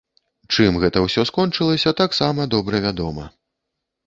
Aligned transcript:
Чым 0.53 0.79
гэта 0.83 1.03
ўсё 1.03 1.25
скончылася, 1.31 1.93
таксама 2.01 2.49
добра 2.55 2.83
вядома. 2.89 3.29